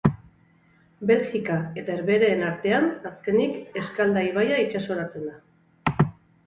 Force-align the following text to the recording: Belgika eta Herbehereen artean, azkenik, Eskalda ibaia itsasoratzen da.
Belgika 1.11 1.57
eta 1.81 1.93
Herbehereen 1.97 2.41
artean, 2.47 2.89
azkenik, 3.13 3.61
Eskalda 3.83 4.27
ibaia 4.33 4.59
itsasoratzen 4.67 5.31
da. 5.33 6.07